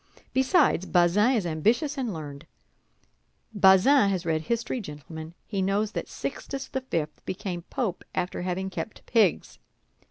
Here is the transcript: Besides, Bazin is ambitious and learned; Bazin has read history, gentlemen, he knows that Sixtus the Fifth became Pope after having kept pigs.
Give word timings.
Besides, 0.33 0.87
Bazin 0.87 1.33
is 1.33 1.45
ambitious 1.45 1.95
and 1.95 2.11
learned; 2.11 2.47
Bazin 3.53 4.09
has 4.09 4.25
read 4.25 4.41
history, 4.41 4.81
gentlemen, 4.81 5.35
he 5.45 5.61
knows 5.61 5.91
that 5.91 6.07
Sixtus 6.09 6.65
the 6.67 6.81
Fifth 6.81 7.23
became 7.23 7.61
Pope 7.69 8.03
after 8.15 8.41
having 8.41 8.71
kept 8.71 9.05
pigs. 9.05 9.59